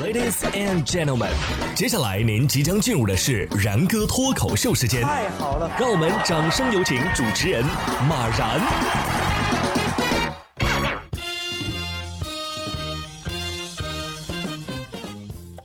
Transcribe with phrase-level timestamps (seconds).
[0.00, 1.28] Ladies and gentlemen，
[1.74, 5.02] 接下来您即将进入的是然哥脱口秀时间。
[5.02, 7.62] 太好了，让我们掌声有请主持人
[8.08, 8.58] 马然。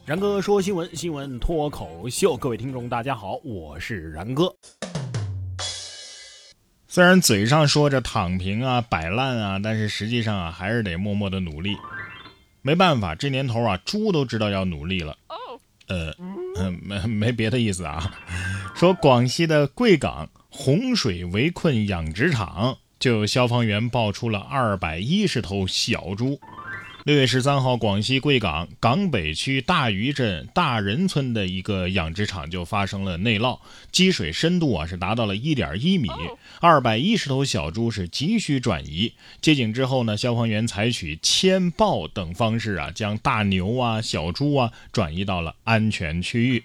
[0.06, 4.54] 然哥说新闻，新闻脱口秀，各位听众大家好，我是然哥。
[6.90, 11.78] 虽然嘴上说着躺平啊、摆烂啊，但是实际上啊，还是得默默的努力。
[12.66, 15.16] 没办法，这年头啊，猪都知道要努力了。
[15.88, 16.12] 呃，
[16.82, 18.12] 没没别的意思啊。
[18.74, 26.40] 说广西的贵港洪水围困养殖场，就有消防员爆出了二百一十头小猪。
[27.06, 33.60] 六月十三号，广西贵港港北区大余镇大仁村的一个养殖场就发生了内涝，
[33.92, 36.10] 积水深度啊是达到了一点一米，
[36.60, 39.14] 二百一十头小猪是急需转移。
[39.40, 46.64] 接警之后呢，消防员采取牵抱等方式啊，将大牛啊、小猪啊转移到了安全区域。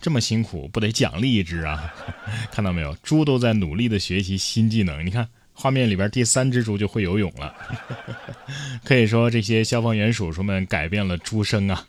[0.00, 1.92] 这么辛苦，不得奖励一只啊？
[2.50, 5.04] 看到没有，猪都在努力的学习新技能。
[5.04, 5.28] 你看。
[5.54, 7.54] 画面里边第三只猪就会游泳了，
[8.84, 11.86] 可以说这些消防员叔叔们改变了猪生啊。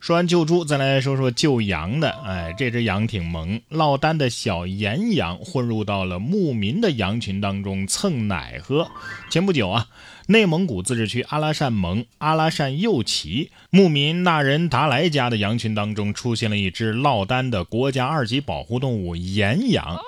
[0.00, 2.08] 说完救猪，再来说说救羊的。
[2.24, 8.90] 哎，这只羊挺萌，落单的小岩羊混入到了牧民的羊群当中蹭奶喝。
[9.28, 9.88] 前不久啊，
[10.28, 20.00] 内蒙古自治区阿拉善盟阿拉善右旗牧民纳仁达莱家的羊群当中出现了一只落单的国家二级保护动物岩羊。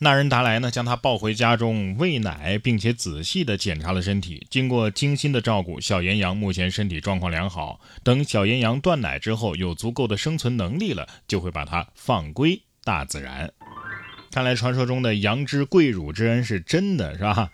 [0.00, 4.46] 那人达来呢，将他抱回家中喂奶，并且仔细地检查了身体。
[4.48, 7.80] 经过精心的照顾，小岩羊目前身体状况良好。
[8.04, 13.52] 等小岩羊断奶之后，有足够的生存能力了，就会把它放归大自然。
[14.30, 17.50] 看来传说中的羊之跪乳之恩是真的，是吧？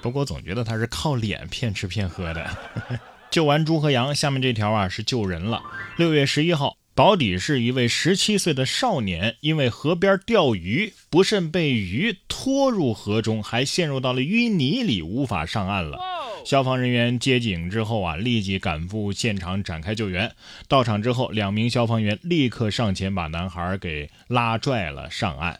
[0.00, 2.56] 不过总觉得他是靠脸骗吃骗喝的。
[3.30, 5.60] 救完猪和羊，下面这条啊是救人了。
[5.96, 6.77] 六月十一号。
[6.98, 15.96] 保底是一位十七岁的少年，因为河边钓鱼，不慎被鱼拖入河中，还陷入到了淤泥里，无法上岸了。
[16.44, 20.32] 消防人员接警之后啊，立即赶赴现场展开救援。
[20.66, 25.56] 到场之后，两名消防员立刻上前把男孩给拉拽了上岸。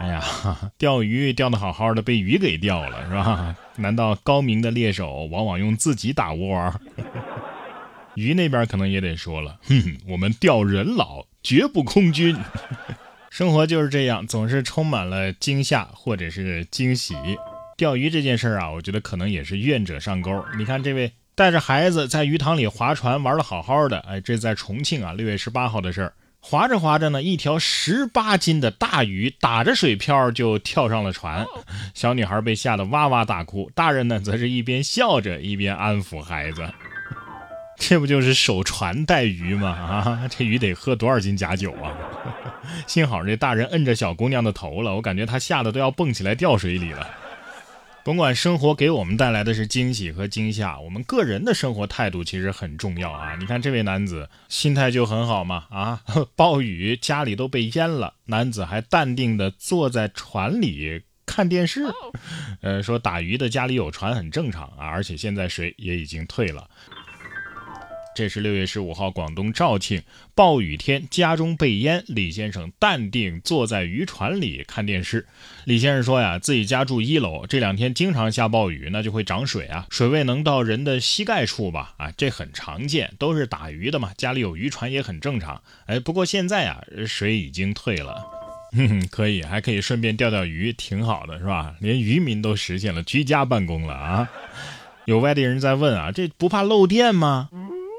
[0.00, 0.24] 哎呀，
[0.78, 3.54] 钓鱼钓得好好的，被鱼给钓了，是吧？
[3.76, 6.74] 难道高明的猎手往往用自己打窝？
[8.18, 12.36] 鱼那边可能也得说了， 哼，我们钓人老，绝不空军。
[13.30, 17.14] 生活就是这样，总是充满了惊吓或者是惊喜。
[17.76, 20.44] 钓鱼这件事儿啊，我觉得可能也是愿者上钩。
[20.56, 26.12] 你看这位带着孩子在鱼塘里划船玩的好好的，哎，这在重庆啊，六月十八号的事儿。
[26.40, 31.44] 划着划着呢，一条十八斤的大鱼打着水漂就跳上了船，
[31.94, 36.62] 小女孩被吓得哇哇大哭，大人呢则是一边笑着一边安抚孩子。
[37.78, 39.68] 这不就是守船带鱼吗？
[39.70, 41.94] 啊，这鱼得喝多少斤假酒啊！
[42.86, 47.08] 幸好这大人摁着小姑娘的头了，我感觉她吓得都要蹦起来掉水里了。
[48.04, 53.36] 甭管生活给我们带来的是惊喜和惊吓，我们个人的生活态度其实很重要啊！
[53.38, 56.02] 你看这位男子心态就很好嘛，啊，
[56.34, 61.82] 暴雨家里都被淹了，男子还淡定地坐在船里看电视。
[62.62, 66.68] 呃，说打鱼的家里有船很正常啊，而且现在水也已经退了。
[68.18, 70.02] 这是六月十五号，广东肇庆
[70.34, 75.24] 暴雨天，家中被淹，李先生淡定坐在渔船里看电视。
[75.64, 81.94] 李先生说呀，自己家住一楼，这两天经常下暴雨，那就会涨水啊，水位能到人的膝盖处吧？
[81.96, 85.62] 啊，这很常见，都是打鱼的嘛，家里有渔船也很正常。
[85.86, 88.26] 哎，不过现在啊，水已经退了，
[88.72, 91.76] 哼哼，可以，还可以顺便钓钓鱼，挺好的，是吧？
[91.78, 94.28] 连渔民都实现了居家办公了啊！
[95.04, 97.48] 有外地人在问啊，这不怕漏电吗？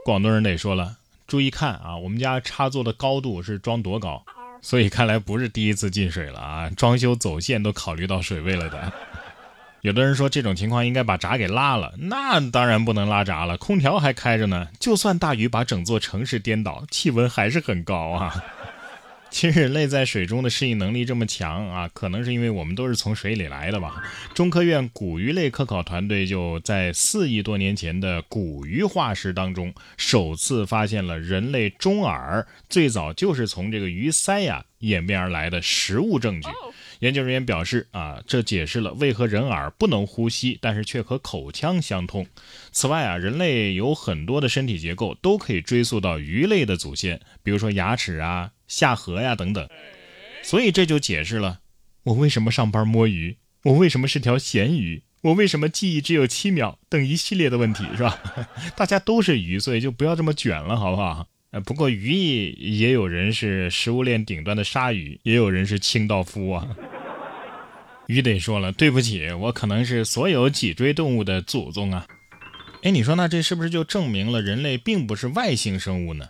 [0.05, 4.23] 广东人得说了，注意看啊，我们家插座的高度是装多高，
[4.61, 8.91] 所以看来不是第一次进水了啊，装修走线都考虑到水位了的。
[9.81, 18.43] 有的人说这种情况应该把闸给拉了，那当然不能拉闸了，空调还开着呢，就算大雨把整座城市颠倒，气温还是很高啊。
[19.31, 24.03] 其实人类在水中的适应能力这么强啊，可能是因为我们都是从水里来的吧。
[24.33, 36.49] 中科院古鱼类科考团队就在四亿多年前的古鱼化石当中，首次发现了人类中耳最早就是从这个鱼鳃呀演变而来的实物证据。
[36.99, 42.27] 研究人员表示啊，这解释了为何人耳不能呼吸，但是却和口腔相通。
[42.71, 48.51] 此外啊，人类有很多的身体结构都可以追溯到鱼类的祖先，比如说牙齿啊。
[48.69, 49.67] 下颌呀，等等，
[50.43, 51.61] 所以这就解释了
[52.03, 56.77] 我为什么上班摸鱼，我为什么是条咸鱼，我为什么记忆只有七秒？
[56.87, 58.21] 等一系列的问题是吧？
[58.77, 61.28] 大家都是鱼，所以就不要这么卷了，好不好？
[61.51, 66.67] 呃，不过鱼也有人是食物链顶端的鲨鱼，也有人是清道夫啊。
[68.05, 72.05] 鱼得说了，对不起，我可能是所有脊椎动物的祖宗啊。
[72.83, 76.29] 哎，你说那这是不是就证明了人类并不是外星生物呢？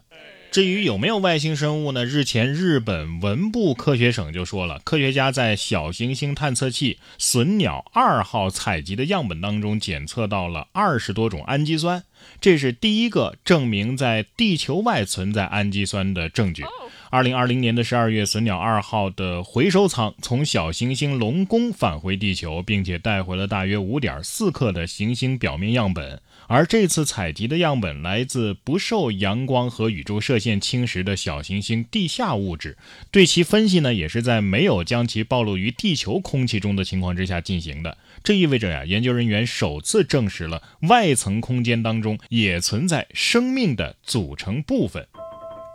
[0.51, 2.05] 至于有没有外星生物呢？
[2.05, 12.03] 日前，日本文部科学省就说了，科学家在小行星探测器隼鸟二号采集的样本当中检测到了二十多种氨基酸，
[12.41, 16.63] 这是第一个证明在地球外存在氨基酸的证据。
[17.11, 26.21] 二零二零年的十二月，隼鸟二号的回收舱从小行星龙宫返回地球，并且带回了大约五点四克的行星表面样本。
[26.47, 32.77] 而这次采集的样本来自不受阳光和宇宙射线侵蚀的小行星地下物质，
[33.11, 37.97] 对其分析呢，也是在没有将其暴露于地球空气中的情况之下进行的。
[38.23, 45.07] 这意味着呀，研究人员首次证实了外层空间当中也存在生命的组成部分。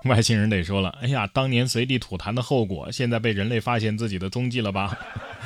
[0.04, 4.98] 外星人得说了，哎呀，当年随地吐痰的后果，现在被人类发现自己的踪迹了吧？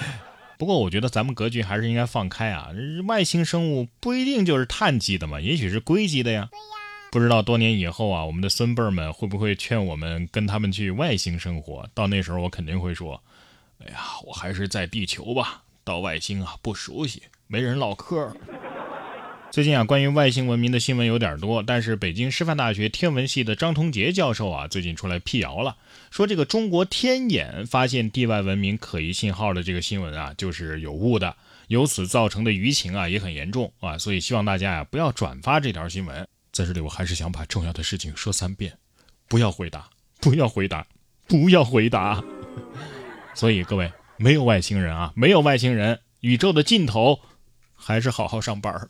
[0.59, 2.71] 不过我觉得咱们格局还是应该放开啊！
[3.07, 6.51] 外星生物不一定就是碳基的嘛，也许是硅基的呀。
[7.13, 11.89] 不知道多年以后啊，我们的孙辈儿们会不会劝我们跟他们去外星生活？
[11.95, 13.23] 到那时候我肯定会说
[13.79, 18.37] ：“哎呀，我还是在地球吧，到外星啊不熟悉，没人唠嗑。”
[19.51, 25.77] 最近啊，关于外星文明的新闻有点多，但是北京师范大学天文系的张同杰教授啊，最近出来辟谣了，
[26.11, 31.35] 说这个中国天眼发现地外文明可疑信号的这个新闻啊，就是有误的，
[31.69, 36.29] 由此造成的舆情啊也很严重啊，所以希望大家呀不要转发这条新闻。
[36.53, 38.77] 在这里，我还是想把重要的事情说三遍：
[39.29, 39.89] 不要回答，
[40.21, 40.87] 不要回答，
[41.27, 42.23] 不要回答。
[43.35, 47.21] 所以各位，没有外星人啊，没有外星人，宇宙的尽头，
[47.75, 48.89] 还是好好上班。